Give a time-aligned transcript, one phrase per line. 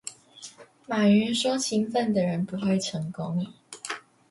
[0.87, 3.45] 馬雲說勤奮的人不會成功